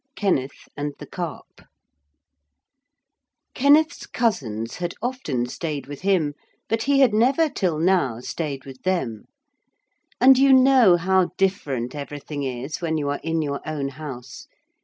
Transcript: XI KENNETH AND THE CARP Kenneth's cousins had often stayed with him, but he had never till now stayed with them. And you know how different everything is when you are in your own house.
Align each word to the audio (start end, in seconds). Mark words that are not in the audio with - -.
XI 0.17 0.21
KENNETH 0.21 0.67
AND 0.75 0.93
THE 0.97 1.05
CARP 1.05 1.61
Kenneth's 3.53 4.07
cousins 4.07 4.77
had 4.77 4.95
often 4.99 5.45
stayed 5.45 5.85
with 5.85 6.01
him, 6.01 6.33
but 6.67 6.81
he 6.81 7.01
had 7.01 7.13
never 7.13 7.47
till 7.49 7.77
now 7.77 8.19
stayed 8.19 8.65
with 8.65 8.81
them. 8.81 9.25
And 10.19 10.39
you 10.39 10.53
know 10.53 10.97
how 10.97 11.29
different 11.37 11.93
everything 11.93 12.41
is 12.41 12.81
when 12.81 12.97
you 12.97 13.09
are 13.09 13.21
in 13.21 13.43
your 13.43 13.61
own 13.63 13.89
house. 13.89 14.47